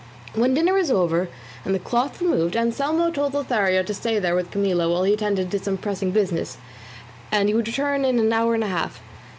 When 0.33 0.55
dinner 0.55 0.73
was 0.73 0.89
over 0.89 1.29
and 1.63 1.75
the 1.75 1.79
cloth 1.79 2.19
removed, 2.23 2.57
Anselmo 2.57 3.11
told 3.11 3.35
Lothario 3.35 3.83
to 3.83 3.93
stay 3.93 4.17
there 4.17 4.33
with 4.33 4.49
Camilla 4.49 4.89
while 4.89 5.03
he 5.03 5.13
attended 5.13 5.51
to 5.51 5.59
some 5.59 5.77
pressing 5.77 6.09
business, 6.09 6.57
as 7.31 7.45
he 7.45 7.53
would 7.53 7.67
return 7.67 8.03
in 8.03 8.17
an 8.17 8.33
hour 8.33 8.55
and 8.55 8.63
a 8.63 8.67
half. 8.67 8.99